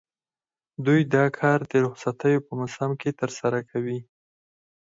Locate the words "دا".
1.15-1.25